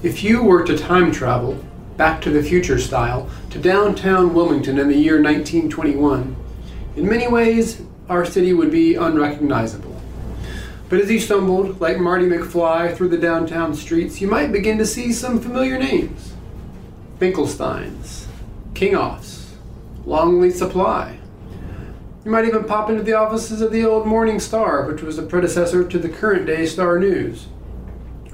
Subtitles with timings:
[0.00, 1.58] If you were to time travel,
[1.96, 6.36] back to the future style, to downtown Wilmington in the year 1921,
[6.94, 10.00] in many ways, our city would be unrecognizable.
[10.88, 14.86] But as you stumbled, like Marty McFly, through the downtown streets, you might begin to
[14.86, 16.32] see some familiar names
[17.18, 18.26] Finkelsteins,
[18.74, 19.54] Kingoffs,
[20.06, 21.18] Longley Supply.
[22.24, 25.22] You might even pop into the offices of the old Morning Star, which was the
[25.22, 27.48] predecessor to the current day Star News.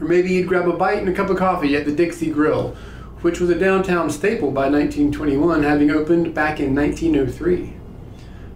[0.01, 2.77] Or maybe you'd grab a bite and a cup of coffee at the Dixie Grill,
[3.23, 7.75] which was a downtown staple by 1921, having opened back in 1903.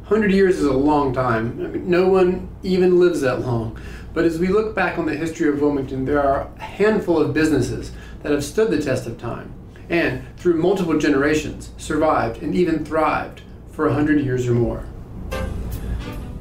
[0.08, 1.64] 100 years is a long time.
[1.64, 3.78] I mean, no one even lives that long.
[4.14, 7.34] But as we look back on the history of Wilmington, there are a handful of
[7.34, 9.52] businesses that have stood the test of time
[9.88, 14.84] and, through multiple generations, survived and even thrived for 100 years or more.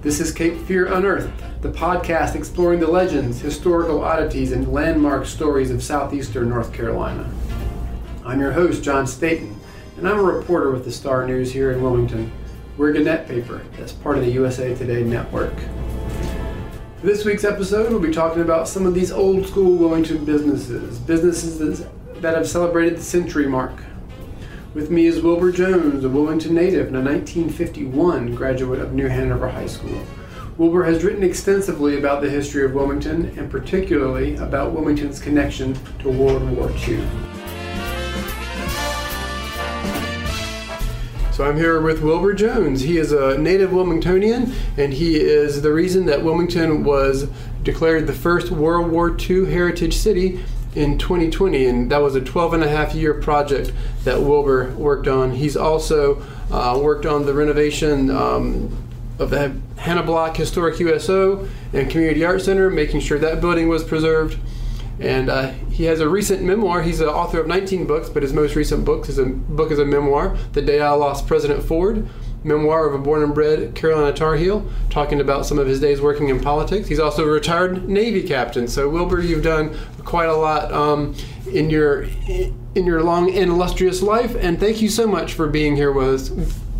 [0.01, 5.71] This is Cape Fear Unearthed, the podcast exploring the legends, historical oddities, and landmark stories
[5.71, 7.27] of southeastern North Carolina.
[8.23, 9.59] I'm your host, John Staton,
[9.97, 12.31] and I'm a reporter with the Star News here in Wilmington.
[12.77, 15.55] We're Gannett paper that's part of the USA Today network.
[16.99, 20.99] For this week's episode, we'll be talking about some of these old school Wilmington businesses,
[20.99, 23.73] businesses that have celebrated the century mark.
[24.75, 29.49] With me is Wilbur Jones, a Wilmington native and a 1951 graduate of New Hanover
[29.49, 30.03] High School.
[30.57, 36.09] Wilbur has written extensively about the history of Wilmington and particularly about Wilmington's connection to
[36.09, 37.07] World War II.
[41.31, 42.81] So I'm here with Wilbur Jones.
[42.81, 47.29] He is a native Wilmingtonian, and he is the reason that Wilmington was
[47.61, 52.55] declared the first World War II heritage city in 2020, and that was a 12
[52.55, 53.71] and a half year project
[54.05, 55.33] that Wilbur worked on.
[55.33, 58.86] He's also uh, worked on the renovation um,
[59.19, 63.83] of the Hannah Block Historic USO and Community Art Center, making sure that building was
[63.83, 64.37] preserved.
[64.99, 66.81] And uh, he has a recent memoir.
[66.81, 69.77] He's the author of 19 books, but his most recent book is a book is
[69.77, 72.07] a memoir, "The Day I Lost President Ford."
[72.43, 75.99] Memoir of a born and bred Carolina Tar Heel, talking about some of his days
[75.99, 76.87] working in politics.
[76.87, 78.67] He's also a retired Navy captain.
[78.67, 79.75] So Wilbur, you've done
[80.05, 81.15] quite a lot um,
[81.51, 85.75] in your in your long and illustrious life, and thank you so much for being
[85.75, 86.31] here with us,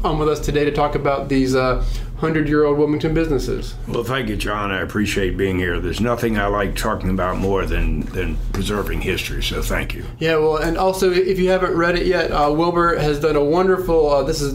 [0.03, 1.83] um, with us today to talk about these uh,
[2.19, 3.75] 100 year old Wilmington businesses.
[3.87, 4.71] Well, thank you, John.
[4.71, 5.79] I appreciate being here.
[5.79, 10.03] There's nothing I like talking about more than, than preserving history, so thank you.
[10.17, 13.43] Yeah, well, and also, if you haven't read it yet, uh, Wilbur has done a
[13.43, 14.53] wonderful, uh, this is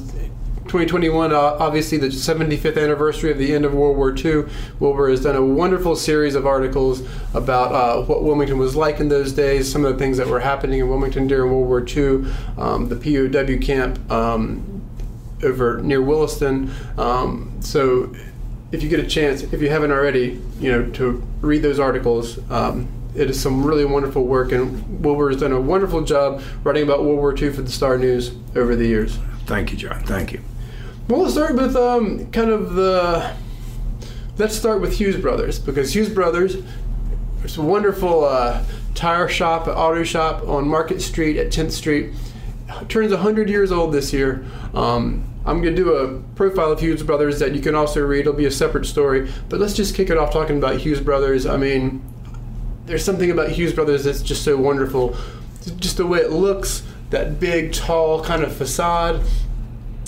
[0.72, 4.50] 2021, uh, obviously the 75th anniversary of the end of World War II.
[4.80, 7.02] Wilbur has done a wonderful series of articles
[7.34, 10.40] about uh, what Wilmington was like in those days, some of the things that were
[10.40, 12.24] happening in Wilmington during World War II,
[12.58, 14.71] um, the POW camp um,
[15.42, 16.70] over near Williston.
[16.98, 18.14] Um, so,
[18.70, 22.38] if you get a chance, if you haven't already, you know, to read those articles.
[22.50, 26.82] Um, it is some really wonderful work, and Wilbur has done a wonderful job writing
[26.82, 29.18] about World War II for the Star News over the years.
[29.44, 30.02] Thank you, John.
[30.04, 30.40] Thank you.
[31.08, 33.34] Well, let's start with um, kind of the.
[34.38, 36.56] Let's start with Hughes Brothers because Hughes Brothers,
[37.44, 38.64] it's a wonderful uh,
[38.94, 42.14] tire shop, auto shop on Market Street at 10th Street.
[42.88, 44.46] turns 100 years old this year.
[44.72, 48.20] Um, I'm going to do a profile of Hughes Brothers that you can also read.
[48.20, 49.30] It'll be a separate story.
[49.48, 51.46] But let's just kick it off talking about Hughes Brothers.
[51.46, 52.02] I mean,
[52.86, 55.16] there's something about Hughes Brothers that's just so wonderful.
[55.78, 59.20] Just the way it looks, that big, tall kind of facade.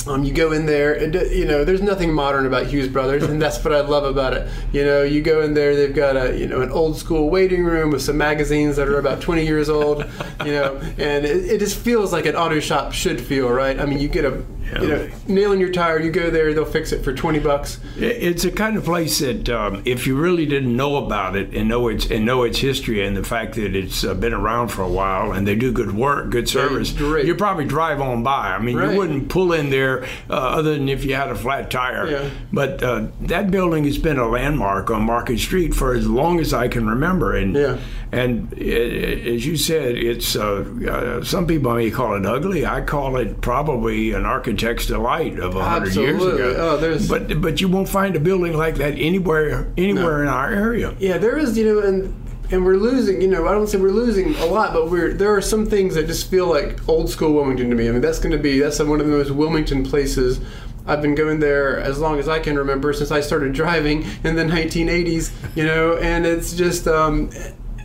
[0.07, 3.41] Um, you go in there, and, you know, there's nothing modern about Hughes Brothers, and
[3.41, 4.47] that's what I love about it.
[4.71, 7.65] You know, you go in there, they've got a, you know, an old school waiting
[7.65, 10.05] room with some magazines that are about 20 years old,
[10.45, 13.81] you know, and it, it just feels like an auto shop should feel, right?
[13.81, 14.45] I mean, you get a,
[14.75, 14.83] Yeah.
[14.83, 17.79] you know, nail in your tire, you go there, they'll fix it for 20 bucks.
[17.97, 21.67] It's a kind of place that, um, if you really didn't know about it and
[21.69, 24.83] know its and know its history and the fact that it's uh, been around for
[24.83, 27.25] a while and they do good work, good service, great.
[27.27, 28.55] you probably drive on by.
[28.55, 28.93] I mean, Right.
[28.93, 32.09] you wouldn't pull in there uh, other than if you had a flat tire.
[32.11, 32.31] Yeah.
[32.53, 36.53] But uh, that building has been a landmark on Market Street for as long as
[36.53, 37.35] I can remember.
[37.37, 37.79] And Yeah.
[38.13, 42.65] and i i as you said, it's uh, uh, some people may call it ugly.
[42.67, 46.55] I call it probably an architect's delight of a hundred years ago.
[46.59, 50.51] Oh, there's- but but you won't find a building like that anywhere anywhere in our
[50.53, 50.95] area.
[50.99, 52.15] Yeah, there is, you know, and
[52.51, 53.21] and we're losing.
[53.21, 55.95] You know, I don't say we're losing a lot, but we're there are some things
[55.95, 57.89] that just feel like old school Wilmington to me.
[57.89, 60.41] I mean, that's going to be that's one of the most Wilmington places.
[60.87, 64.37] I've been going there as long as I can remember since I started driving in
[64.37, 65.33] the 1980s.
[65.57, 66.87] You know, and it's just.
[66.87, 67.31] Um,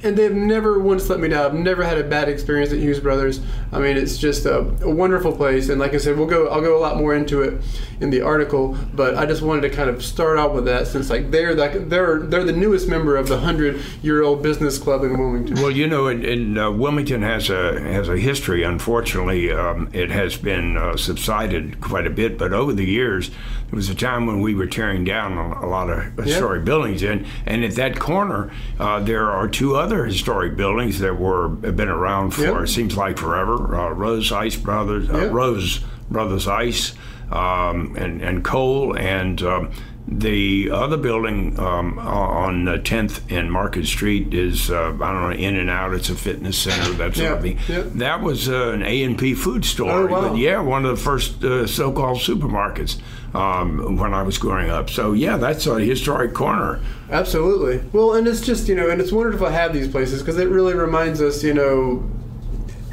[0.04, 1.46] and they've never once let me down.
[1.46, 3.42] I've never had a bad experience at Hughes Brothers.
[3.72, 5.70] I mean, it's just a, a, wonderful place.
[5.70, 6.48] And like I said, we'll go.
[6.48, 7.62] I'll go a lot more into it
[8.00, 8.78] in the article.
[8.94, 11.90] But I just wanted to kind of start out with that, since like they're like
[11.90, 15.56] they're they're the newest member of the hundred year old business club in Wilmington.
[15.56, 18.64] Well, you know, in, in uh, Wilmington has a has a history.
[18.64, 22.38] Unfortunately, um, it has been uh, subsided quite a bit.
[22.38, 25.68] But over the years, there was a time when we were tearing down a, a
[25.68, 26.66] lot of historic yep.
[26.66, 31.50] buildings, and and at that corner, uh, there are two other historic buildings that were
[31.64, 32.62] have been around for yep.
[32.62, 33.76] it seems like forever.
[33.76, 35.32] Uh, Rose Ice Brothers, uh, yep.
[35.32, 36.94] Rose Brothers Ice,
[37.32, 39.72] um, and and Cole, and um,
[40.12, 45.56] the other building um, on 10th and Market Street is uh, I don't know In
[45.56, 45.94] and Out.
[45.94, 46.94] It's a fitness center.
[46.94, 47.60] That sort of thing.
[48.00, 49.92] That was uh, an A and P food store.
[49.92, 50.30] Oh, wow.
[50.30, 53.00] But yeah, one of the first uh, so-called supermarkets
[53.34, 54.90] um, when I was growing up.
[54.90, 56.80] So yeah, that's a historic corner.
[57.10, 57.88] Absolutely.
[57.92, 60.50] Well, and it's just you know, and it's wonderful to have these places because it
[60.50, 62.10] really reminds us, you know,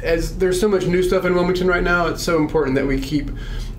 [0.03, 2.07] as there's so much new stuff in Wilmington right now.
[2.07, 3.31] It's so important that we keep,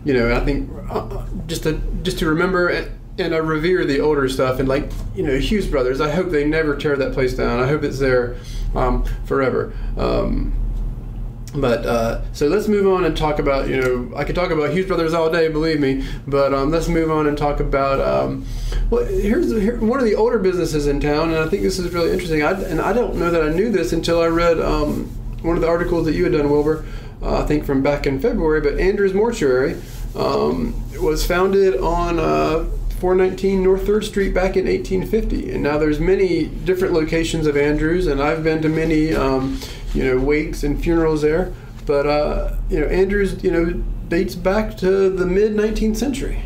[0.05, 2.69] you know, I think uh, just to just to remember.
[3.19, 6.01] and I revere the older stuff, and like you know, Hughes Brothers.
[6.01, 7.61] I hope they never tear that place down.
[7.61, 8.37] I hope it's there
[8.77, 9.73] um, forever.
[9.97, 10.53] Um,
[11.55, 14.71] but uh, so let's move on and talk about you know I could talk about
[14.71, 16.07] Hughes Brothers all day, believe me.
[16.27, 18.47] But um, let's move on and talk about um,
[18.91, 21.93] well here's here, one of the older businesses in town, and I think this is
[21.93, 22.43] really interesting.
[22.43, 25.07] I, and I don't know that I knew this until I read um,
[25.43, 26.85] one of the articles that you had done, Wilbur.
[27.21, 28.61] Uh, I think from back in February.
[28.61, 29.81] But Andrews Mortuary
[30.15, 32.19] um, was founded on.
[32.19, 32.69] Uh,
[32.99, 35.53] 419 North 3rd Street back in 1850.
[35.53, 39.61] And now there's many different locations of Andrews, and I've been to many um,
[39.95, 41.53] you know, wakes and funerals there.
[41.87, 43.73] But uh, you know, Andrews, you know,
[44.09, 46.43] dates back to the mid 19th century.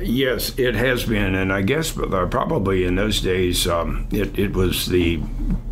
[0.00, 4.52] Yes, it has been, and I guess uh, probably in those days, um, it, it
[4.52, 5.18] was the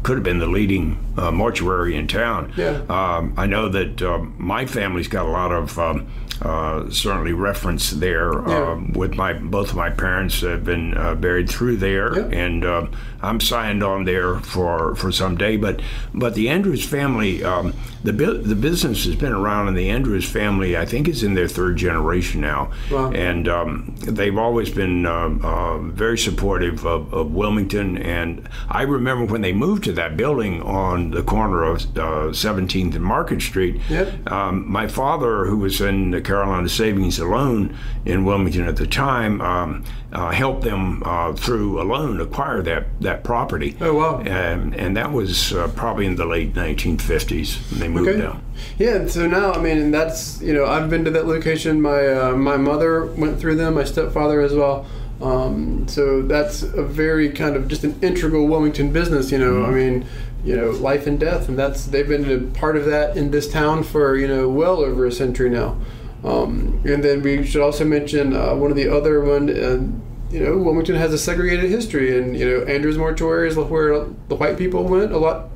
[0.07, 2.53] could have been the leading uh, mortuary in town.
[2.57, 2.81] Yeah.
[2.89, 6.07] Um, I know that um, my family's got a lot of um,
[6.43, 8.33] uh, certainly reference there.
[8.47, 8.73] Yeah.
[8.73, 12.39] Um, with my both of my parents have been uh, buried through there, yeah.
[12.39, 12.87] and uh,
[13.23, 15.57] I'm signed on there for for some day.
[15.57, 15.81] But
[16.13, 17.73] but the Andrews family, um,
[18.05, 21.49] the the business has been around, and the Andrews family, I think, is in their
[21.49, 23.11] third generation now, wow.
[23.13, 27.99] and um, they've always been um, uh, very supportive of, of, Wilmington.
[27.99, 32.97] And I remember when they moved to that building on the corner of 17th uh,
[32.97, 33.81] and Market Street.
[33.91, 34.31] Yep.
[34.31, 38.87] Um, my father, who was in the Carolina Savings and Loan in Wilmington at the
[38.87, 43.77] time, um, uh, helped them uh, through a loan acquire that, that property.
[43.81, 44.21] Oh, wow.
[44.21, 47.73] And, and that was uh, probably in the late 1950s.
[47.73, 48.21] And they moved okay.
[48.21, 48.43] down.
[48.79, 51.83] Yeah, so now, I mean, that's, you know, I've been to that location.
[51.83, 54.87] My, uh, my mother went through them, my stepfather as well.
[55.21, 59.55] Um, so that's a very kind of just an integral Wilmington business, you know.
[59.55, 59.71] Mm-hmm.
[59.71, 60.07] I mean,
[60.45, 63.51] you know, life and death, and that's they've been a part of that in this
[63.51, 65.77] town for you know well over a century now.
[66.23, 69.49] Um, and then we should also mention uh, one of the other one.
[69.49, 74.05] Uh, you know, Wilmington has a segregated history, and you know, Andrews Mortuary is where
[74.29, 75.49] the white people went a lot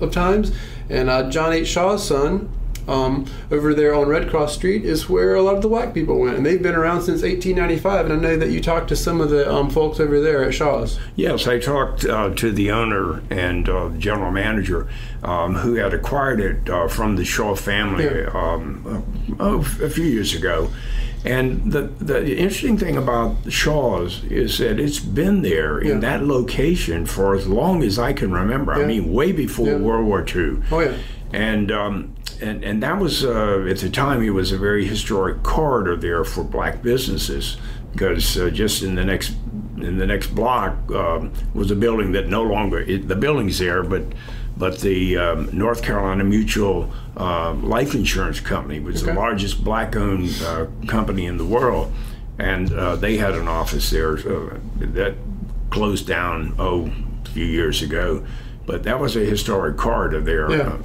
[0.00, 0.52] of times,
[0.90, 1.68] and uh, John H.
[1.68, 2.50] Shaw's son
[2.88, 6.18] um, over there on Red Cross Street is where a lot of the black people
[6.18, 8.06] went, and they've been around since 1895.
[8.06, 10.54] And I know that you talked to some of the um, folks over there at
[10.54, 10.98] Shaw's.
[11.14, 14.88] Yes, I talked uh, to the owner and uh, general manager
[15.22, 18.30] um, who had acquired it uh, from the Shaw family yeah.
[18.32, 20.70] Um, oh, a few years ago.
[21.24, 27.06] And the, the interesting thing about Shaw's is that it's been there in that location
[27.06, 28.76] for as long as I can remember.
[28.76, 28.84] Yeah.
[28.84, 29.76] I mean, way before yeah.
[29.76, 30.62] World War II.
[30.70, 30.96] Oh, yeah.
[31.32, 35.42] And um, and and that was uh, at the time it was a very historic
[35.42, 37.56] corridor there for black businesses
[37.92, 39.34] because uh, just in the next
[39.78, 43.82] in the next block um, was a building that no longer it, the building's there
[43.82, 44.02] but
[44.56, 49.12] but the um, North Carolina Mutual uh, Life Insurance Company was okay.
[49.12, 51.92] the largest black-owned uh, company in the world,
[52.40, 55.14] and uh, they had an office there that
[55.70, 56.90] closed down oh
[57.24, 58.26] a few years ago,
[58.66, 60.50] but that was a historic corridor there.
[60.50, 60.78] Yeah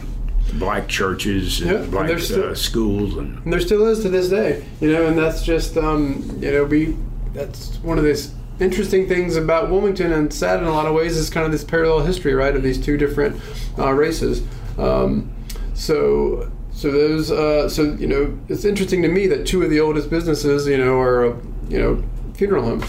[0.53, 4.09] black churches and yeah, black and still, uh, schools and, and, there still is to
[4.09, 6.95] this day you know and that's just um, you know we
[7.33, 11.17] that's one of these interesting things about Wilmington and sad in a lot of ways
[11.17, 13.39] is kind of this parallel history right of these two different
[13.77, 14.43] uh, races.
[14.77, 15.33] Um,
[15.73, 19.79] so so those uh, so you know it's interesting to me that two of the
[19.79, 21.37] oldest businesses you know are
[21.69, 22.03] you know
[22.35, 22.85] funeral homes.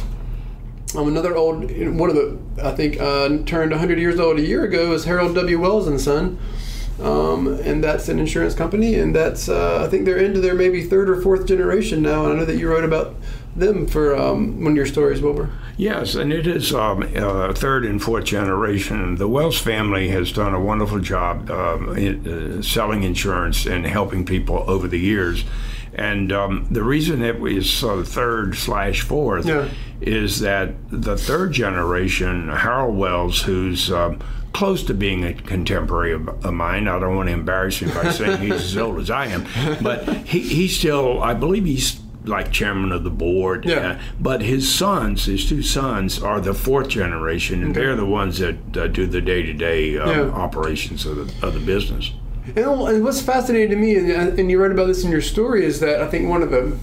[0.95, 1.63] Um, another old
[1.99, 5.35] one of the I think uh, turned 100 years old a year ago is Harold
[5.35, 5.61] W.
[5.61, 6.39] Wells and Son
[7.03, 10.83] um, and that's an insurance company, and that's uh, I think they're into their maybe
[10.85, 12.25] third or fourth generation now.
[12.25, 13.15] And I know that you wrote about
[13.57, 15.51] them for um, one of your stories, Wilbur.
[15.77, 19.17] Yes, and it is um, uh, third and fourth generation.
[19.17, 24.25] The Wells family has done a wonderful job um, in, uh, selling insurance and helping
[24.25, 25.45] people over the years.
[25.95, 29.69] And um, the reason it was uh, third slash fourth Yeah.
[30.01, 34.19] is that the third generation, Harold Wells, who's um,
[34.55, 36.89] close to being a contemporary of, of mine.
[36.89, 39.47] I don't want to embarrass him by saying he's as old as I am,
[39.83, 43.67] but he, he's still, I believe he's like chairman of the board.
[43.67, 43.77] Yeah.
[43.77, 48.39] Uh, but his sons, his two sons, are the fourth generation, and they're the ones
[48.39, 52.13] that uh, do the day-to-day uh, operations of the, of the business.
[52.57, 55.81] And, what's fascinating to me, and, and you write about this in your story, is
[55.81, 56.79] that I think one of the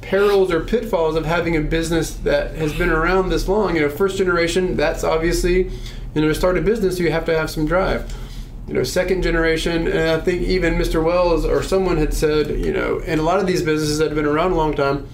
[0.00, 3.88] perils or pitfalls of having a business that has been around this long, you know,
[3.88, 5.70] first generation, that's obviously,
[6.16, 8.10] you know, to start a business, you have to have some drive.
[8.66, 11.04] You know, second generation, and I think even Mr.
[11.04, 14.16] Wells or someone had said, you know, in a lot of these businesses that have
[14.16, 15.06] been around a long time,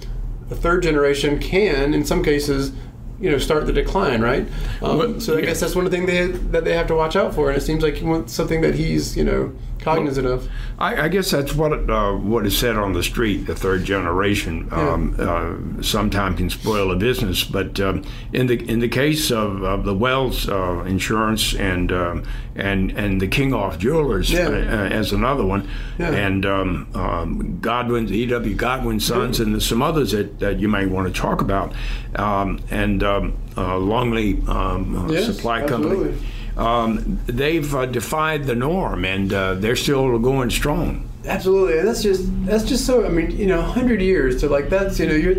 [0.47, 2.71] the third generation can, in some cases,
[3.19, 4.47] you know, start the decline, right?
[4.81, 7.17] Um, so I guess that's one of the things they, that they have to watch
[7.17, 9.53] out for, and it seems like he wants something that he's, you know,
[9.83, 10.49] cognizant of.
[10.79, 13.45] I, I guess that's what uh, what is said on the street.
[13.47, 18.79] The third generation um, uh, sometime can spoil a business, but um, in the in
[18.79, 22.23] the case of, of the Wells uh, Insurance and um,
[22.55, 24.47] and and the Kingoff Jewelers Yeah.
[24.49, 24.51] uh,
[24.89, 25.67] as another one,
[25.99, 26.11] Yeah.
[26.11, 28.55] and um, um, Godwin's E.W.
[28.55, 31.73] Godwin Sons, and some others that, that you may want to talk about,
[32.15, 36.27] um, and um, uh, Longley um, uh, Yes, Supply Company absolutely.
[36.57, 41.09] Um, they've uh, defied the norm and uh, they're still going strong.
[41.25, 43.05] Absolutely, that's just that's just so.
[43.05, 45.35] I mean, you know, hundred years to like that's you know you're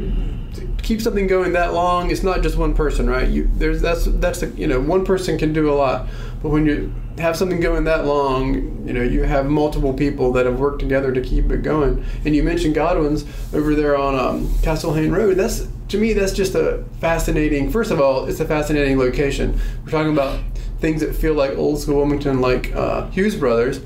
[0.85, 2.11] keep something going that long.
[2.11, 3.29] It's not just one person, right?
[3.29, 6.07] You there's that's that's the, you know one person can do a lot,
[6.43, 8.55] but when you have something going that long,
[8.87, 12.05] you know you have multiple people that have worked together to keep it going.
[12.25, 15.37] And you mentioned Godwin's over there on um, Castle Hayne Road.
[15.37, 17.71] That's to me that's just a fascinating.
[17.71, 19.59] First of all, it's a fascinating location.
[19.85, 20.41] We're talking about
[20.85, 23.81] things that feel like old school Wilmington, like uh, Hughes Brothers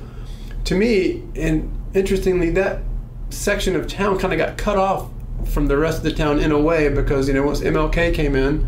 [0.64, 2.82] to me, and interestingly, that
[3.30, 5.08] section of town kind of got cut off
[5.46, 8.34] from the rest of the town in a way because you know once MLK came
[8.34, 8.66] in,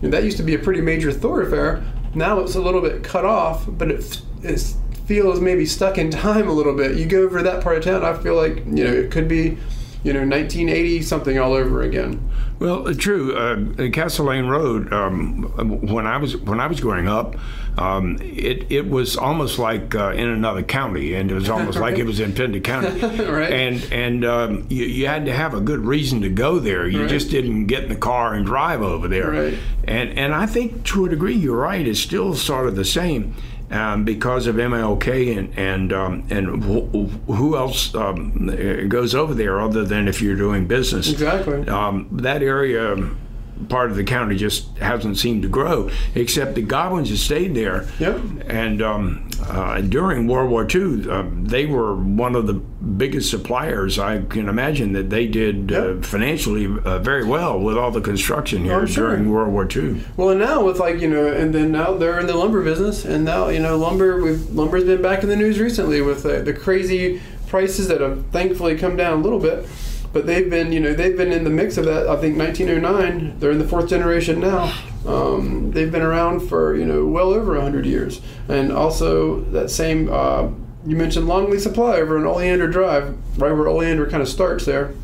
[0.00, 1.84] you know, that used to be a pretty major thoroughfare.
[2.14, 4.74] Now it's a little bit cut off, but it it
[5.06, 6.96] feels maybe stuck in time a little bit.
[6.96, 9.58] You go over that part of town, I feel like you know it could be,
[10.06, 12.30] you know, 1980 something all over again.
[12.58, 13.36] Well, uh, true.
[13.36, 14.92] Uh, Castle Hayne Road.
[14.92, 15.42] Um,
[15.86, 17.36] when I was when I was growing up,
[17.76, 21.98] um, it it was almost like uh, in another county, and it was almost like
[21.98, 23.00] it was in Pender County.
[23.26, 23.52] Right.
[23.52, 26.86] And and um, you, you had to have a good reason to go there.
[26.88, 27.10] You Right.
[27.10, 29.30] just didn't get in the car and drive over there.
[29.32, 29.58] Right.
[29.84, 31.86] And and I think to a degree you're right.
[31.86, 33.34] It's still sort of the same.
[33.68, 38.46] Um, because of MLK and and um, and wh- who else um,
[38.88, 41.10] goes over there other than if you're doing business?
[41.10, 41.66] Exactly.
[41.68, 42.94] um, that area
[43.68, 47.86] part of the county just hasn't seemed to grow except the Godwins have stayed there
[47.98, 48.20] Yep.
[48.48, 53.98] and um, uh, during world war ii um, they were one of the biggest suppliers
[53.98, 58.64] i can imagine that they did uh, financially uh, very well with all the construction
[58.64, 59.08] here Oh, sure.
[59.10, 62.20] during world war ii Well, and now with like you know, and then now they're
[62.20, 64.20] in the lumber business, and now you know, lumber.
[64.22, 68.26] We've lumber's been back in the news recently with uh, the crazy prices that have
[68.26, 69.66] thankfully come down a little bit,
[70.16, 72.08] but they've been you know they've been in the mix of that.
[72.08, 73.38] I think 1909.
[73.38, 74.74] They're in the fourth generation now.
[75.06, 80.10] Um, they've been around for you know well over hundred years, and also that same.
[80.10, 80.48] Uh,
[80.86, 84.94] you mentioned Longley Supply over on Oleander Drive, right where Oleander kind of starts there.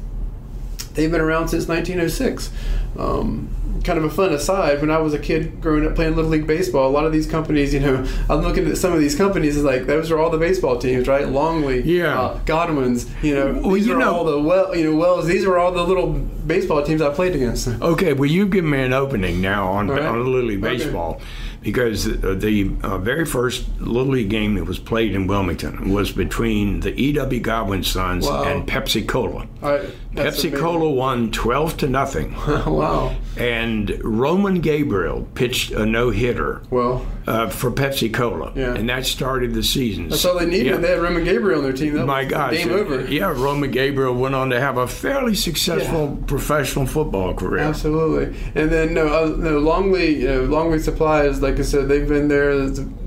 [0.95, 2.50] They've been around since 1906.
[2.99, 3.54] Um,
[3.85, 6.47] kind of a fun aside, when I was a kid growing up playing Little League
[6.47, 9.57] Baseball, a lot of these companies, you know, I'm looking at some of these companies,
[9.57, 11.29] it's like those are all the baseball teams, right?
[11.29, 12.21] Longley, Yeah.
[12.21, 15.27] uh, Godwin's, you know, Well, these you are know- all the well, you know, Wells.
[15.27, 17.69] These are all the little baseball teams I played against.
[17.69, 20.03] Okay, well, you've given me an opening now on, right.
[20.03, 20.77] on Little League Okay.
[20.79, 21.21] Baseball
[21.62, 26.11] because uh, the uh, very first Little League game that was played in Wilmington was
[26.11, 27.41] between the E.W.
[27.41, 28.43] Godwin Sons Wow.
[28.43, 29.47] and Pepsi Cola.
[29.62, 29.83] All right,
[30.14, 30.59] that's Pepsi amazing.
[30.64, 33.14] Cola won 12 to nothing, wow.
[33.37, 38.75] and Roman Gabriel pitched a no hitter Well, uh, for Pepsi Cola, Yeah.
[38.75, 40.09] and that started the season.
[40.09, 40.66] that's all they needed.
[40.66, 40.76] Yeah.
[40.76, 41.95] They had Roman Gabriel on their team.
[41.95, 42.52] That My was gosh.
[42.54, 43.00] game over.
[43.11, 47.62] Yeah, Roman Gabriel went on to have a fairly successful professional football career.
[47.62, 51.40] Absolutely, and then no, uh, no Longley, you know, Longley Supplies.
[51.40, 52.52] Like I said, they've been there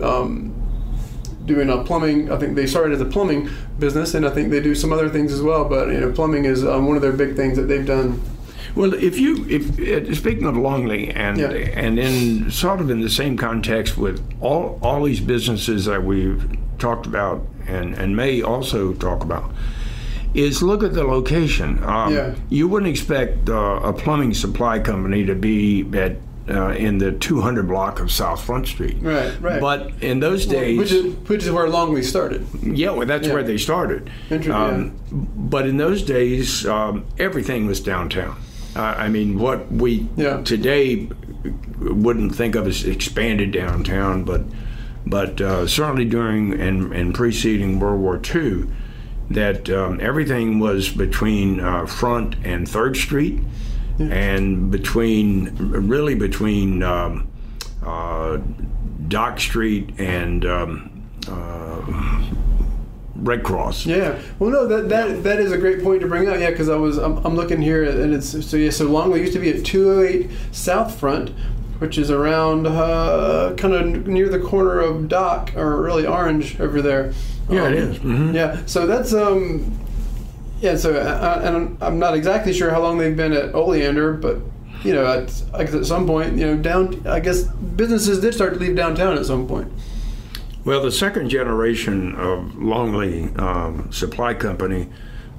[0.02, 0.55] um,
[1.46, 2.32] doing a plumbing.
[2.32, 3.50] I think they started as a plumbing
[3.80, 5.66] business, and I think they do some other things as well.
[5.66, 8.22] But you know, plumbing is um, one of their big things that they've done.
[8.76, 11.50] Well, if you, if uh, speaking of Longley, and Yeah.
[11.52, 16.58] and in sort of in the same context with all all these businesses that we've
[16.78, 19.50] talked about and and may also talk about,
[20.34, 21.82] is look at the location.
[21.84, 22.36] Um, Yeah.
[22.50, 27.68] You wouldn't expect uh, a plumbing supply company to be at uh, in the 200
[27.68, 28.98] block of South Front Street.
[29.02, 29.60] Right, right.
[29.60, 32.46] But in those days, which is which is where Longley started.
[32.62, 33.34] yeah, well, that's Yeah.
[33.34, 34.10] where they started.
[34.30, 38.36] Interesting, But in those days, um, everything was downtown.
[38.76, 40.42] Uh, I mean, what we Yeah.
[40.44, 41.08] today
[41.80, 44.44] wouldn't think of as expanded downtown, but
[45.08, 48.66] but uh, certainly during and, and preceding World War II,
[49.30, 53.40] that um, everything was between uh, Front and Third Street,
[54.00, 57.28] and between really between um,
[57.86, 58.38] uh,
[59.08, 62.22] Dock Street and um, uh,
[63.16, 63.86] Red Cross.
[63.86, 64.20] Yeah.
[64.40, 66.40] Well, no, that that that is a great point to bring up.
[66.40, 68.70] Yeah, because I was I'm, I'm looking here and it's so yeah.
[68.72, 71.30] So Longley used to be at 208 South Front,
[71.80, 76.82] which is around uh, kind of near the corner of Dock or really Orange over
[76.82, 77.14] there.
[77.50, 77.98] Yeah, it Um, is.
[78.00, 78.34] Mhm.
[78.34, 78.58] Yeah.
[78.66, 79.80] So that's um.
[80.62, 80.76] Yeah.
[80.76, 84.38] So uh, and I'm, I'm not exactly sure how long they've been at Oleander, but.
[84.84, 87.08] You know, at, at some point, you know, down.
[87.08, 89.72] I guess businesses did start to leave downtown at some point.
[90.64, 94.90] Well, the second generation of Longley um, Supply Company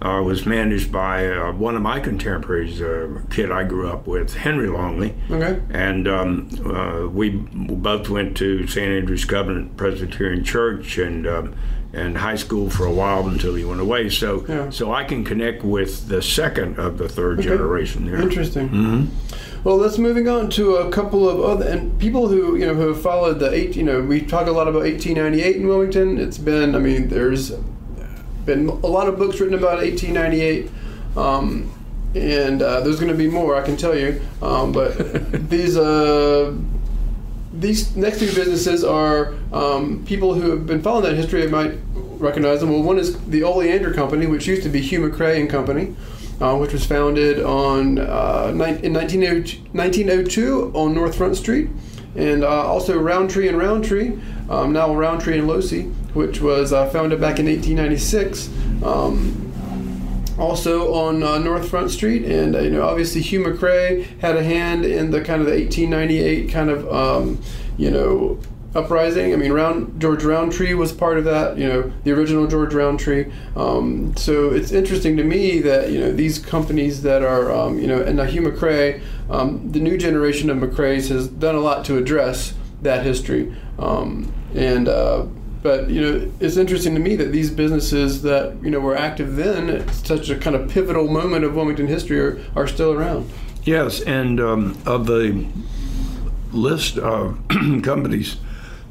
[0.01, 4.35] uh, was managed by uh, one of my contemporaries, a kid I grew up with,
[4.35, 5.15] Henry Longley.
[5.31, 5.61] Okay.
[5.71, 8.87] And um, uh, we both went to St.
[8.87, 11.57] Andrew's Covenant Presbyterian Church and um,
[11.97, 14.09] and high school for a while until he went away.
[14.11, 14.71] So Yeah.
[14.71, 17.49] so I can connect with the second of the third Okay.
[17.49, 18.21] generation there.
[18.21, 18.69] Interesting.
[18.69, 19.05] hmm
[19.65, 22.89] Well, let's moving on to a couple of other and people who you know who
[22.89, 23.75] have followed the eight.
[23.77, 26.19] You know, we talk a lot about 1898 in Wilmington.
[26.19, 27.51] It's been, I mean, there's
[28.45, 30.71] been a lot of books written about 1898,
[31.17, 31.69] um,
[32.15, 33.57] and uh, there's going to be more.
[33.57, 34.21] I can tell you.
[34.41, 34.91] Um, but
[35.51, 36.53] these uh,
[37.53, 41.73] these next two businesses are um, people who have been following that history might
[42.19, 42.71] recognize them.
[42.71, 45.95] Well, one is the Oleander Company, which used to be Hugh MacRae and Company,
[46.41, 51.69] uh, which was founded on uh, nine- in 1902, 1902 on North Front Street,
[52.15, 54.19] and uh, also Rountree and Rountree,
[54.49, 58.49] um, now Rountree and Losee, which was uh, founded back in 1896.
[58.83, 59.43] Um,
[60.39, 64.43] also on uh, North Front Street, and uh, you know, obviously Hugh MacRae had a
[64.45, 67.41] hand in the kind of the 1898 kind of um,
[67.79, 68.39] you know
[68.77, 69.33] uprising.
[69.33, 71.57] I mean, Round George Rountree was part of that.
[71.57, 73.33] You know, the original George Rountree.
[73.57, 77.87] Um, so it's interesting to me that you know these companies that are um, you
[77.87, 79.01] know, and now Hugh MacRae,
[79.31, 84.33] um, the new generation of MacRae's has done a lot to address that history, um,
[84.55, 84.89] and.
[84.89, 85.27] Uh,
[85.63, 89.35] but you know, it's interesting to me that these businesses that you know were active
[89.35, 93.29] then at such a kind of pivotal moment of Wilmington history are, are still around.
[93.65, 95.45] Yes, and um, of the
[96.53, 97.41] list of
[97.83, 98.37] companies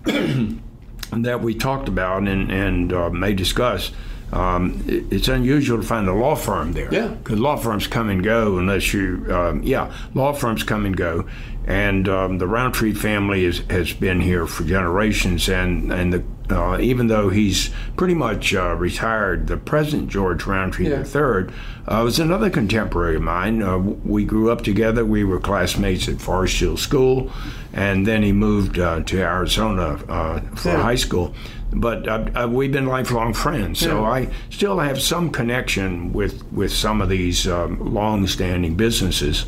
[1.11, 3.91] that we talked about and, and uh, may discuss,
[4.33, 6.93] um, it- it's unusual to find a law firm there.
[6.93, 7.07] Yeah.
[7.07, 11.25] Because law firms come and go unless you, um, yeah, law firms come and go.
[11.67, 16.23] And um, the Rountree family is, has been here for generations, and, and the,
[16.55, 20.99] uh, even though he's pretty much uh, retired, the present George Rountree Yeah.
[21.03, 21.47] III
[21.87, 23.63] uh, was another contemporary of mine.
[23.63, 25.03] Uh, we grew up together.
[25.03, 27.31] We were classmates at Forest Hill School,
[27.73, 30.81] and then he moved uh, to Arizona uh, for Yeah.
[30.83, 31.33] high school.
[31.73, 34.07] But uh, uh, we've been lifelong friends, so Yeah.
[34.11, 39.47] I still have some connection with, with some of these um, long-standing businesses.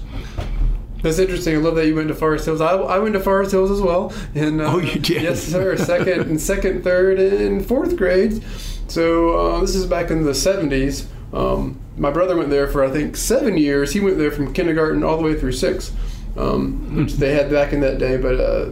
[1.03, 1.55] That's interesting.
[1.55, 2.59] I love that you went to Forest Hills.
[2.61, 4.11] I, I went to Forest Hills as well.
[4.33, 5.21] And uh, Oh, you did?
[5.21, 5.77] Yes, sir.
[5.77, 8.41] Second and second, third, and fourth grades.
[8.87, 11.05] So uh, this is back in the '70s.
[11.33, 13.93] Um, my brother went there for I think seven years.
[13.93, 15.91] He went there from kindergarten all the way through six,
[16.37, 18.17] um, which they had back in that day.
[18.17, 18.69] But uh,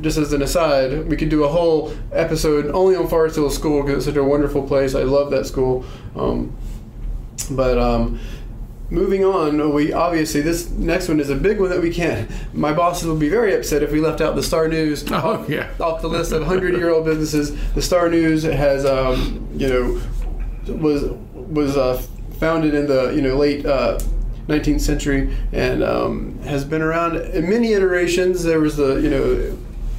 [0.00, 3.82] just as an aside, we could do a whole episode only on Forest Hills School
[3.82, 4.94] because it's such a wonderful place.
[4.94, 5.84] I love that school.
[6.14, 6.56] Um,
[7.50, 8.18] but um,
[8.90, 12.30] moving on, we obviously this next one is a big one that we can't.
[12.54, 15.48] My bosses would be very upset if we left out the Star News Oh, off,
[15.48, 15.68] yeah.
[15.80, 17.54] off the list of hundred-year-old businesses.
[17.74, 20.00] The Star News has, um, you know,
[20.74, 22.00] was was uh,
[22.38, 23.64] founded in the you know late.
[23.66, 23.98] Uh,
[24.48, 28.44] 19th century and um, has been around in many iterations.
[28.44, 29.58] There was the you know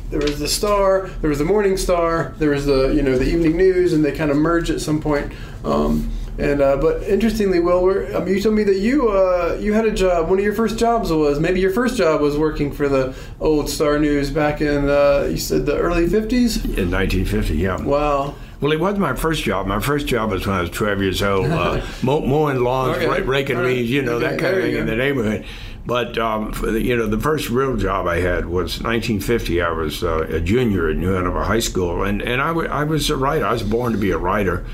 [0.09, 3.25] there was the Star, there was the Morning Star, there was the you know the
[3.25, 5.33] Evening News, and they kind of merged at some point.
[5.65, 9.73] Um, and uh, but interestingly, Will, we're, I you told me that you uh, you
[9.73, 10.29] had a job.
[10.29, 13.69] One of your first jobs was maybe your first job was working for the old
[13.69, 16.63] Star News back in uh, you said the early '50s.
[16.77, 17.81] In 1950, yeah.
[17.81, 18.35] Wow.
[18.59, 19.67] Well, it wasn't my first job.
[19.67, 23.05] My first job was when I was 12 years old, uh, mow- mowing lawns, Okay.
[23.07, 23.65] ra- raking right.
[23.67, 25.45] leaves, you know, Okay, that kind there of thing in the neighborhood.
[25.85, 29.61] But, um, for the, you know, the first real job I had was 1950.
[29.61, 32.83] I was uh, a junior at New Hanover High School, and, and I, w- I
[32.83, 33.45] was a writer.
[33.45, 34.65] I was born to be a writer.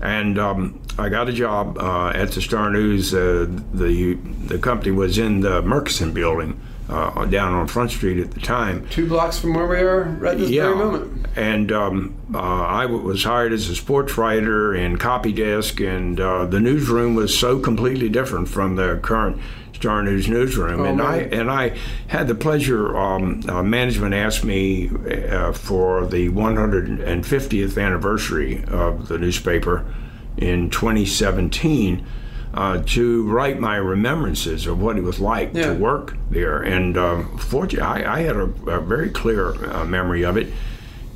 [0.00, 3.14] And um, I got a job uh, at the Star News.
[3.14, 4.14] Uh, the
[4.46, 8.86] the company was in the Murchison building uh, down on Front Street at the time.
[8.88, 11.26] Two blocks from where we are right this Yeah, very moment.
[11.36, 16.18] and um, uh, I w- was hired as a sports writer and copy desk, and
[16.18, 19.38] uh, the newsroom was so completely different from the current
[19.74, 20.82] Star News newsroom.
[20.86, 22.96] and I and I had the pleasure.
[22.96, 29.84] Um, uh, management asked me uh, for the 150th anniversary of the newspaper
[30.36, 32.06] in 2017.
[32.54, 35.74] Uh, to write my remembrances of what it was like Yeah.
[35.74, 40.24] to work there, and um, fortunately, I, I had a, a very clear uh, memory
[40.24, 40.54] of it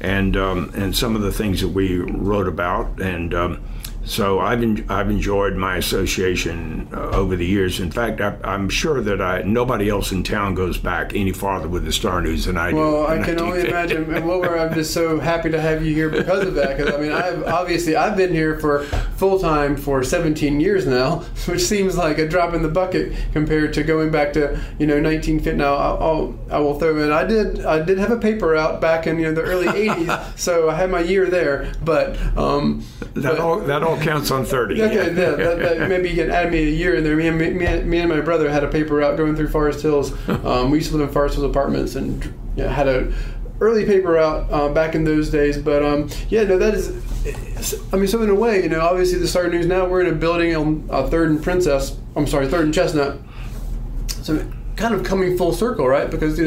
[0.02, 3.62] and um, and some of the things that we wrote about, and um,
[4.10, 7.78] so I've en- I've enjoyed my association uh, over the years.
[7.78, 11.68] In fact, I, I'm sure that I nobody else in town goes back any farther
[11.68, 12.76] with the Star News than I do.
[12.76, 16.08] Well, I can only imagine, and Wilbur, I'm just so happy to have you here
[16.10, 16.76] because of that.
[16.76, 18.82] Because I mean, I've obviously I've been here for
[19.16, 23.72] full time for 17 years now, which seems like a drop in the bucket compared
[23.74, 25.52] to going back to you know 1950.
[25.56, 27.12] Now, I'll, I'll I will throw in.
[27.12, 30.36] I did I did have a paper out back in you know the early 80s,
[30.38, 31.72] so I had my year there.
[31.84, 32.82] But um,
[33.14, 34.82] That but- all that all counts on thirty.
[34.82, 37.16] Okay, yeah, that, that, maybe you can add me a year in there.
[37.16, 37.48] Me and, me,
[37.82, 40.12] me and my brother had a paper out going through Forest Hills.
[40.40, 42.24] Um, we used to live in Forest Hills apartments and
[42.56, 43.12] you know, had a
[43.60, 45.58] early paper out uh, back in those days.
[45.58, 46.88] But um, yeah, no, that is.
[47.92, 50.06] I mean, so in a way, you know, obviously the Star News now we're in
[50.06, 51.96] a building on uh, Third and Princess.
[52.16, 53.18] I'm sorry, Third and Chestnut.
[54.22, 56.10] So kind of coming full circle, right?
[56.10, 56.40] Because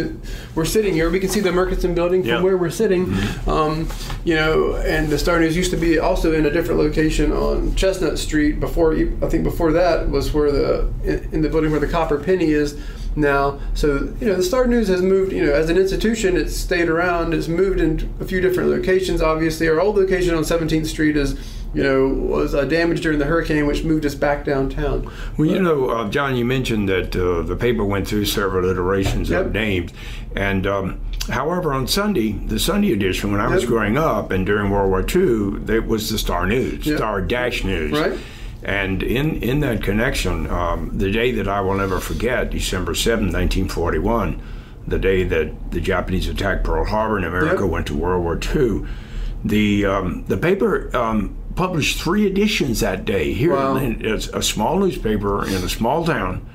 [0.55, 2.41] we're sitting here, we can see the Murchison building from Yeah.
[2.41, 3.13] where we're sitting.
[3.47, 3.87] Um,
[4.25, 7.75] you know, and the Star News used to be also in a different location on
[7.75, 8.59] Chestnut Street.
[8.59, 12.17] Before, I think before that was where the in, in the building where the Copper
[12.17, 12.75] Penny is
[13.15, 13.59] now.
[13.75, 15.31] So you know, the Star News has moved.
[15.31, 17.33] You know, as an institution, it's stayed around.
[17.35, 19.21] It's moved in a few different locations.
[19.21, 21.35] Obviously, our old location on 17th Street is.
[21.73, 25.09] You know, was uh, damaged during the hurricane, which moved us back downtown.
[25.37, 29.29] Well, you know, uh, John, you mentioned that uh, the paper went through several iterations
[29.31, 29.45] Yep.
[29.47, 29.91] of names,
[30.35, 34.69] and um, however, on Sunday, the Sunday edition, when I was growing up, and during
[34.69, 36.97] World War II, it was the Star News, Yep.
[36.97, 38.19] Star Dash News, Right.
[38.65, 43.25] And in in that connection, um, the day that I will never forget, December 7,
[43.31, 44.39] 1941,
[44.87, 47.69] the day that the Japanese attacked Pearl Harbor and America Yep.
[47.71, 48.85] went to World War II,
[49.43, 53.75] the um, the paper um, published three editions that day here Wow.
[53.77, 56.45] in a small newspaper in a small town,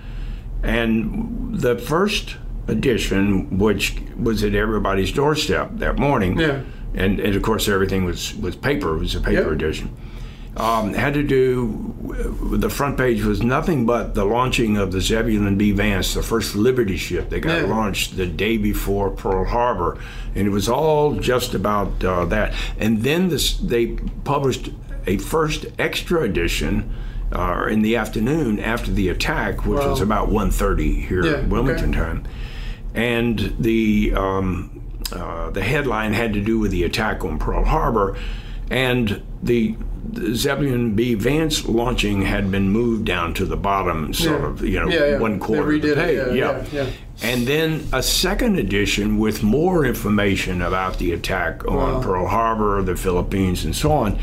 [0.62, 6.60] and the first edition, which was at everybody's doorstep that morning, Yeah.
[6.94, 8.96] and, and of course everything was was paper.
[8.96, 9.52] It was a paper Yep.
[9.52, 9.90] edition.
[10.56, 11.94] Um, had to do.
[12.52, 15.70] The front page was nothing but the launching of the Zebulon B.
[15.70, 17.68] Vance, the first Liberty ship that got Yeah.
[17.68, 19.98] launched the day before Pearl Harbor,
[20.34, 22.54] and it was all just about uh, that.
[22.76, 24.70] And then this, they published
[25.08, 26.94] a first extra edition
[27.32, 31.90] uh, in the afternoon after the attack, which was about 1.30 here Yeah, at Wilmington
[31.90, 31.98] okay.
[31.98, 32.24] time,
[32.94, 34.80] and the um,
[35.12, 38.16] uh, the headline had to do with the attack on Pearl Harbor,
[38.70, 39.74] and the,
[40.12, 41.14] the Zebulon B.
[41.14, 44.46] Vance launching had been moved down to the bottom, sort Yeah.
[44.48, 46.36] of, you know, Yeah, one quarter of the it, page.
[46.36, 46.86] yeah, yeah, yeah.
[47.22, 52.00] And then a second edition with more information about the attack on Wow.
[52.02, 54.18] Pearl Harbor, the Philippines, and so on.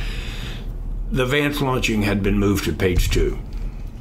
[1.12, 3.39] The Vance launching had been moved to page two.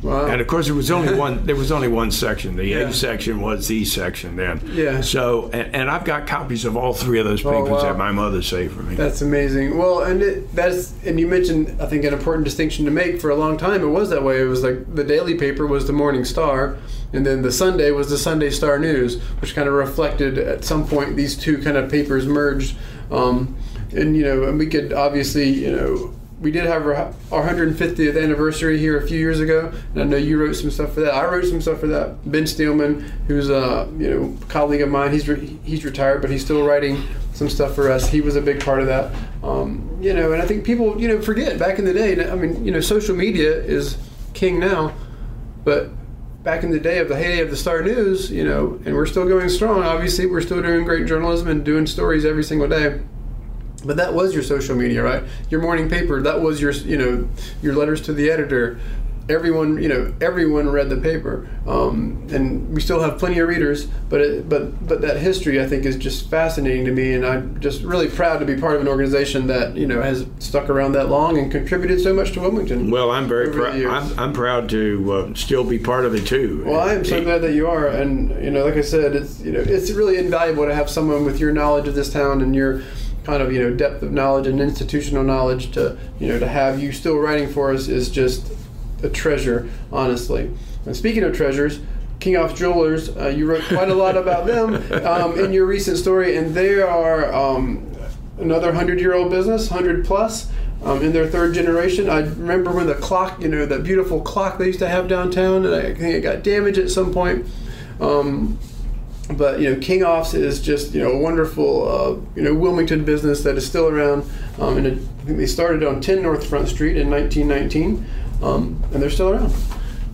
[0.02, 0.26] Wow.
[0.26, 1.46] And of course, there was only one.
[1.46, 2.56] There was only one section.
[2.56, 2.88] The Yeah.
[2.88, 4.60] A section was the section then.
[4.74, 5.00] Yeah.
[5.00, 7.82] So, and, and I've got copies of all three of those Oh, papers wow.
[7.84, 8.96] that my mother saved for me.
[8.96, 9.78] That's amazing.
[9.78, 13.18] Well, and it, that's and you mentioned I think an important distinction to make.
[13.18, 14.42] For a long time, it was that way.
[14.42, 16.76] It was like the daily paper was the Morning Star,
[17.14, 20.86] and then the Sunday was the Sunday Star News, which kind of reflected at some
[20.86, 22.76] point these two kind of papers merged.
[23.10, 23.56] Um,
[23.96, 26.14] and you know, and we could obviously, you know.
[26.44, 26.94] We did have our,
[27.32, 30.92] our 150th anniversary here a few years ago, and I know you wrote some stuff
[30.92, 31.14] for that.
[31.14, 32.30] I wrote some stuff for that.
[32.30, 36.44] Ben Steelman, who's a you know colleague of mine, he's re- he's retired, but he's
[36.44, 37.02] still writing
[37.32, 38.10] some stuff for us.
[38.10, 39.10] He was a big part of that.
[39.42, 42.30] Um, you know, and I think people, you know, forget back in the day.
[42.30, 43.96] I mean, you know, social media is
[44.34, 44.92] king now,
[45.64, 45.88] but
[46.42, 49.06] back in the day of the heyday of the Star News, you know, and we're
[49.06, 49.82] still going strong.
[49.82, 53.00] Obviously, we're still doing great journalism and doing stories every single day.
[53.84, 55.22] But that was your social media, right?
[55.50, 56.22] Your morning paper.
[56.22, 57.28] That was your, you know,
[57.62, 58.78] your letters to the editor.
[59.26, 63.86] Everyone, you know, everyone read the paper, um, and we still have plenty of readers.
[64.10, 67.58] But it, but but that history, I think, is just fascinating to me, and I'm
[67.58, 70.92] just really proud to be part of an organization that you know has stuck around
[70.92, 72.90] that long and contributed so much to Wilmington.
[72.90, 73.82] well, I'm very proud.
[73.82, 76.62] I'm, I'm proud to uh, still be part of it too.
[76.66, 79.40] Well, I am so glad that you are, and you know, like I said, it's
[79.40, 82.54] you know, it's really invaluable to have someone with your knowledge of this town and
[82.54, 82.82] your
[83.24, 86.82] kind of you know depth of knowledge and institutional knowledge to you know to have
[86.82, 88.52] you still writing for us is just
[89.04, 90.50] a treasure, honestly.
[90.86, 91.80] And speaking of treasures,
[92.20, 94.74] Kingoff Jewelers, uh, you wrote quite a lot about them
[95.06, 97.90] um, in your recent story, and they are um,
[98.38, 100.50] another hundred-year-old business, hundred plus.
[100.82, 104.58] Um, in their third generation, I remember when the clock, you know, that beautiful clock
[104.58, 107.46] they used to have downtown, and I think it got damaged at some point.
[108.00, 108.58] Um,
[109.36, 113.42] but you know, Kingoffs is just you know a wonderful uh, you know Wilmington business
[113.42, 114.24] that is still around.
[114.58, 118.06] Um, and it, they started on 10 North Front Street in 1919,
[118.42, 119.54] um, and they're still around.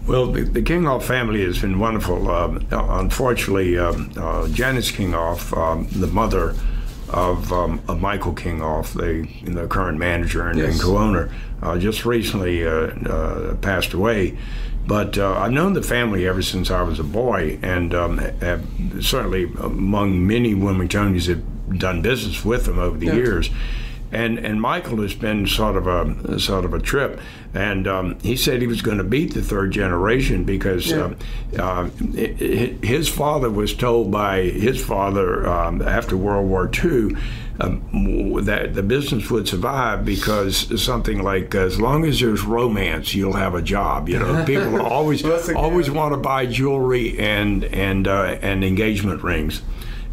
[0.06, 2.30] Well, the, the Kingoff family has been wonderful.
[2.30, 6.54] Uh, unfortunately, um, uh, Janice Kingoff, um, the mother
[7.10, 10.72] of, um, of Michael Kingoff, the, the current manager and, yes.
[10.72, 11.30] and co-owner,
[11.62, 14.36] uh, just recently uh, uh, passed away.
[14.90, 18.66] But uh, I've known the family ever since I was a boy, and um, have
[18.98, 23.14] certainly among many Wilmingtonians have done business with them over the yeah.
[23.14, 23.50] years
[24.12, 27.20] and and Michael has been sort of a sort of a trip,
[27.54, 31.14] and um, he said he was going to beat the third generation because yeah.
[31.58, 31.88] uh, uh,
[32.28, 37.16] his father was told by his father um, after World War II.
[37.62, 43.34] Um, that the business would survive because something like as long as there's romance, you'll
[43.34, 44.08] have a job.
[44.08, 49.60] You know, people always always want to buy jewelry and and uh, and engagement rings.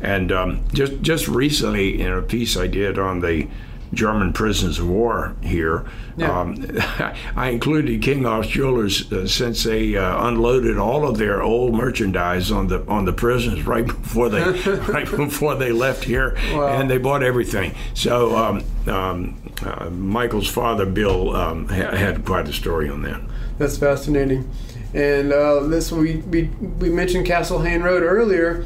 [0.01, 3.47] And um, just just recently, in a piece I did on the
[3.93, 5.85] German prisoners of war here.
[6.17, 6.39] Yeah.
[6.39, 6.65] Um,
[7.35, 12.67] I included Kingoff's Jewelers uh, since they uh, unloaded all of their old merchandise on
[12.67, 14.43] the on the prisoners right before they
[14.91, 16.67] right before they left here, wow.
[16.67, 17.75] and they bought everything.
[17.93, 23.21] So um, um, uh, Michael's father, Bill, um, ha- had quite a story on that.
[23.57, 24.49] That's fascinating.
[24.93, 26.43] And uh, this we, we
[26.79, 28.65] we mentioned Castle Road earlier.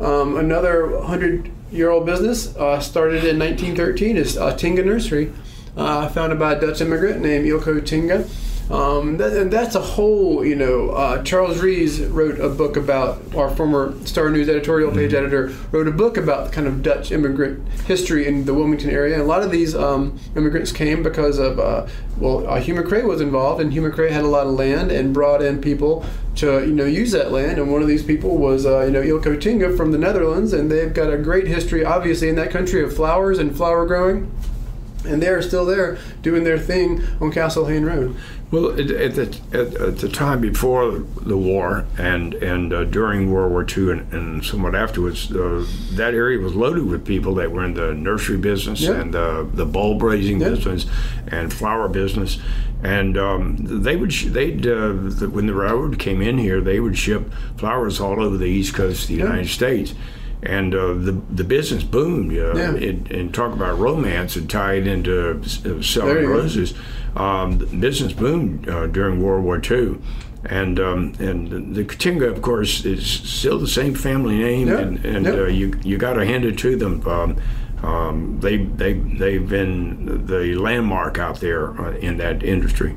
[0.00, 2.54] Um, another hundred year old business.
[2.56, 5.32] Uh, started in 1913 is uh, Tinga Nursery,
[5.76, 8.24] uh, founded by a Dutch immigrant named Ilko Tinga.
[8.70, 13.20] Um, that, and that's a whole, you know, uh, Charles Rees wrote a book about,
[13.34, 15.26] our former Star News editorial page mm-hmm.
[15.26, 19.14] editor wrote a book about kind of Dutch immigrant history in the Wilmington area.
[19.14, 23.04] And a lot of these um, immigrants came because of, uh, well, uh, Hugh MacRae
[23.04, 26.64] was involved, and Hugh MacRae had a lot of land and brought in people to,
[26.66, 27.58] you know, use that land.
[27.58, 30.70] And one of these people was, uh, you know, Ilko Tinga from the Netherlands, and
[30.70, 34.32] they've got a great history, obviously, in that country of flowers and flower growing
[35.04, 38.16] and they're still there doing their thing on Castle Hayne Road.
[38.52, 43.32] Well, at, at, the, at, at, the time before the war and and uh, during
[43.32, 47.50] World War II and, and somewhat afterwards, uh, that area was loaded with people that
[47.50, 48.96] were in the nursery business yep.
[48.96, 50.50] and uh, the bulb raising yep.
[50.50, 50.84] business
[51.28, 52.38] and flower business,
[52.82, 56.78] and um, they would sh- they'd uh, the, when the railroad came in here, they
[56.78, 59.28] would ship flowers all over the east coast of the yep.
[59.28, 59.94] United States
[60.42, 62.32] and uh, the the business boomed.
[62.32, 62.74] Uh, yeah.
[62.74, 66.74] It, and talk about romance and tie it into uh, selling roses.
[67.14, 69.98] Um, business boomed uh, during World War II.
[70.44, 74.78] And um, and the Katinga, of course, is still the same family name, yeah.
[74.78, 75.32] and, and yeah.
[75.32, 77.06] Uh, you you got to hand it to them.
[77.06, 77.40] Um,
[77.82, 82.96] um, they they they've been the landmark out there uh, in that industry.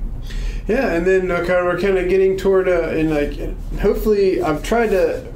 [0.68, 4.42] Yeah, and then uh, kind of, we're kind of getting toward uh, and like hopefully
[4.42, 5.32] I've tried to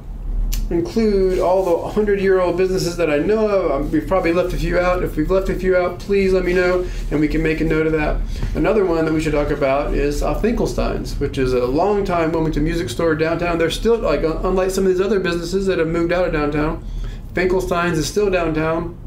[0.69, 3.71] include all the 100 year old businesses that I know of.
[3.71, 5.03] Um, we've probably left a few out.
[5.03, 7.65] If we've left a few out, please let me know and we can make a
[7.65, 8.17] note of that.
[8.55, 12.31] Another one that we should talk about is uh, Finkelstein's, which is a long time
[12.31, 13.57] Wilmington music store downtown.
[13.57, 16.85] They're still, like, unlike some of these other businesses that have moved out of downtown,
[17.33, 18.97] Finkelstein's is still downtown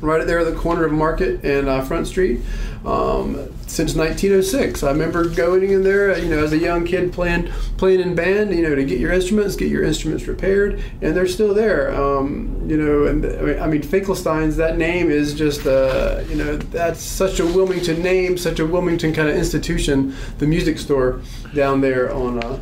[0.00, 2.40] right there at the corner of Market and uh, Front Street
[2.84, 4.82] um, since 1906.
[4.82, 8.54] I remember going in there, you know, as a young kid playing playing in band,
[8.54, 11.94] you know, to get your instruments, get your instruments repaired, and they're still there.
[11.94, 17.00] Um, you know, and I mean, Finkelstein's that name is just, uh, you know, that's
[17.00, 20.14] such a Wilmington name, such a Wilmington kind of institution.
[20.38, 21.20] The music store
[21.54, 22.42] down there on.
[22.42, 22.60] Uh,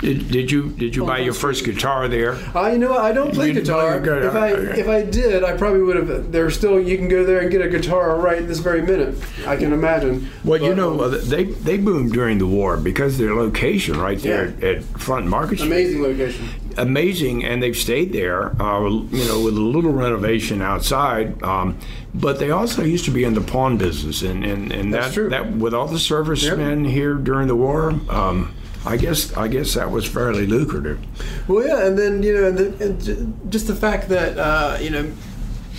[0.00, 2.32] did, did you did you buy your first guitar there?
[2.56, 2.96] Uh, you know?
[2.96, 3.96] I don't play you guitar.
[3.96, 6.32] If I if I did, I probably would have.
[6.32, 9.18] There's still you can go there and get a guitar right this very minute.
[9.46, 10.30] I can imagine.
[10.44, 14.18] Well, but, you know um, they they boomed during the war because their location right
[14.18, 14.68] there yeah.
[14.68, 15.68] at Front Market Street.
[15.68, 16.48] Amazing location.
[16.78, 18.60] Amazing, and they've stayed there.
[18.60, 21.42] Uh, you know, with a little renovation outside.
[21.42, 21.78] Um,
[22.14, 25.52] but they also used to be in the pawn business, and and, and that that
[25.52, 26.92] with all the servicemen yep.
[26.92, 27.90] here during the war.
[28.08, 28.54] Um,
[28.84, 31.00] I guess I guess that was fairly lucrative.
[31.48, 35.12] Well, yeah, and then you know, the, and just the fact that uh, you know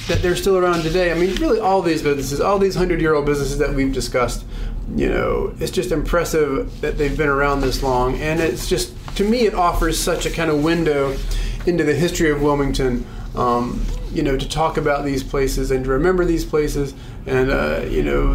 [0.08, 1.12] that they're still around today.
[1.12, 4.46] I mean, really, all these businesses, all these hundred-year-old businesses that we've discussed,
[4.96, 9.24] you know, it's just impressive that they've been around this long, and it's just to
[9.24, 11.18] me, it offers such a kind of window
[11.66, 13.84] into the history of Wilmington um,
[14.14, 16.94] you know, to talk about these places and to remember these places.
[17.26, 18.34] And uh, you know,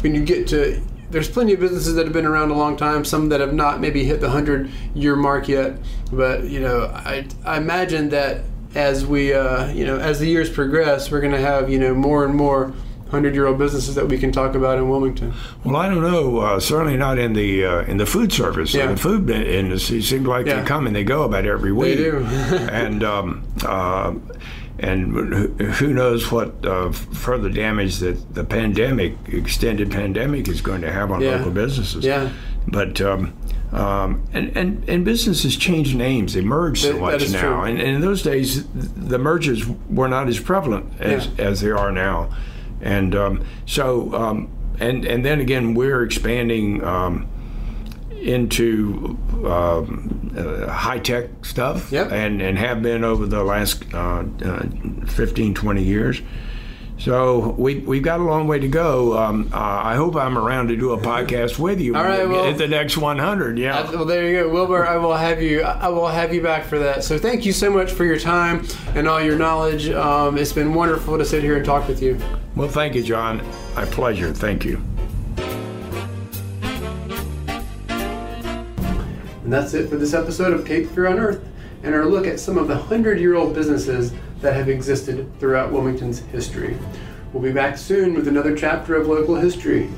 [0.00, 3.04] when you get to there's plenty of businesses that have been around a long time,
[3.04, 5.76] some that have not maybe hit the hundred year mark yet.
[6.12, 8.40] But you know, I, I imagine that
[8.74, 11.94] as we uh, you know as the years progress, we're going to have you know
[11.94, 12.74] more and more
[13.10, 15.34] hundred year old businesses that we can talk about in Wilmington.
[15.64, 16.38] Well, I don't know.
[16.38, 18.72] Uh, certainly not in the uh, in the food service.
[18.72, 18.86] Yeah.
[18.86, 20.60] The food industry seems like Yeah.
[20.62, 21.98] they come and they go about every week.
[21.98, 22.24] do.
[22.26, 24.14] and um, uh,
[24.78, 25.12] and
[25.60, 31.10] who- knows what uh, further damage that the pandemic, extended pandemic, is going to have
[31.10, 31.36] on Yeah.
[31.36, 32.04] local businesses.
[32.04, 32.30] Yeah.
[32.66, 33.34] But um,
[33.72, 37.40] um, and, and and businesses change names; they merge so That- that much is now.
[37.40, 37.62] true.
[37.62, 41.44] And, and in those days, the mergers were not as prevalent as, Yeah.
[41.44, 42.30] as they are now.
[42.80, 44.48] And um, so, um,
[44.80, 47.26] and and then again, we're expanding um,
[48.22, 52.12] into um, uh, high tech stuff, Yep.
[52.12, 54.62] and and have been over the last uh, uh,
[55.06, 56.22] 15, 20 years.
[56.98, 59.18] So we we've got a long way to go.
[59.18, 61.96] Um, uh, I hope I'm around to do a podcast with you.
[61.96, 63.58] All right, well- at the next 100.
[63.58, 63.90] Yeah.
[63.90, 64.86] Well, there you go, Wilbur.
[64.86, 65.62] I will have you.
[65.62, 67.02] I will have you back for that.
[67.02, 69.88] So thank you so much for your time and all your knowledge.
[69.90, 72.16] Um, it's been wonderful to sit here and talk with you.
[72.54, 73.42] Well, thank you, John.
[73.74, 74.32] My pleasure.
[74.32, 74.80] Thank you.
[79.52, 81.46] And that's it for this episode of Cape Fear Unearthed
[81.82, 84.10] and our look at some of the hundred year old businesses
[84.40, 86.78] that have existed throughout Wilmington's history.
[87.34, 89.90] We'll be back soon with another chapter of local history.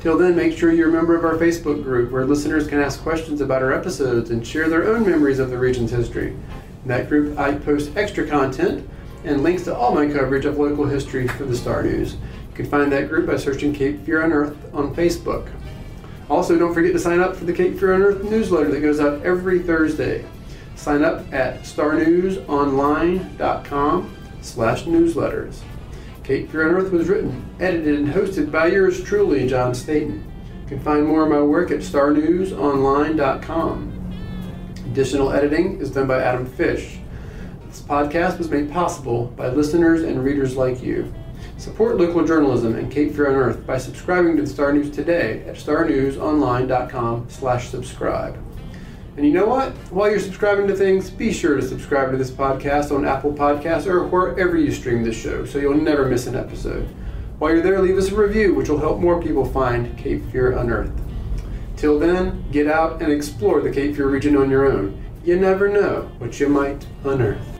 [0.00, 3.00] Till then, make sure you're a member of our Facebook group where listeners can ask
[3.02, 6.30] questions about our episodes and share their own memories of the region's history.
[6.30, 8.90] In that group, I post extra content
[9.22, 12.14] and links to all my coverage of local history for the Star News.
[12.14, 15.52] You can find that group by searching Cape Fear Unearthed on Facebook.
[16.28, 19.22] Also, don't forget to sign up for the Cape Fear Unearthed newsletter that goes out
[19.22, 20.24] every Thursday.
[20.74, 25.60] Sign up at starnewsonline.com slash newsletters.
[26.24, 30.24] Cape Fear Unearthed was written, edited, and hosted by yours truly, John Staton.
[30.62, 33.92] You can find more of my work at starnewsonline.com.
[34.86, 36.98] Additional editing is done by Adam Fish.
[37.68, 41.14] This podcast was made possible by listeners and readers like you.
[41.58, 45.56] Support local journalism and Cape Fear Unearthed by subscribing to the Star News today at
[45.56, 48.38] starnewsonline.com slash subscribe.
[49.16, 49.72] And you know what?
[49.90, 53.86] While you're subscribing to things, be sure to subscribe to this podcast on Apple Podcasts
[53.86, 56.86] or wherever you stream this show so you'll never miss an episode.
[57.38, 60.58] While you're there, leave us a review, which will help more people find Cape Fear
[60.58, 61.00] Unearthed.
[61.76, 65.02] Till then, get out and explore the Cape Fear region on your own.
[65.24, 67.55] You never know what you might unearth.